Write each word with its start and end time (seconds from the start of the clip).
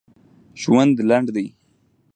ژوند 0.61 0.95
لنډ 1.09 1.27
دی 1.35 1.47